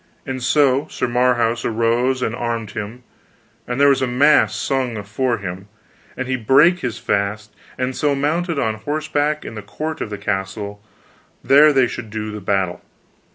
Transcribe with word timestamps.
And 0.25 0.41
so 0.41 0.87
Sir 0.89 1.07
Marhaus 1.07 1.63
arose 1.63 2.23
and 2.23 2.33
armed 2.33 2.71
him, 2.71 3.03
and 3.67 3.79
there 3.79 3.89
was 3.89 4.01
a 4.01 4.07
mass 4.07 4.55
sung 4.55 4.97
afore 4.97 5.37
him, 5.37 5.67
and 6.17 6.27
he 6.27 6.35
brake 6.35 6.79
his 6.79 6.97
fast, 6.97 7.53
and 7.77 7.95
so 7.95 8.15
mounted 8.15 8.57
on 8.57 8.73
horseback 8.73 9.45
in 9.45 9.53
the 9.53 9.61
court 9.61 10.01
of 10.01 10.09
the 10.09 10.17
castle, 10.17 10.83
there 11.43 11.71
they 11.71 11.85
should 11.85 12.09
do 12.09 12.31
the 12.31 12.41
battle. 12.41 12.81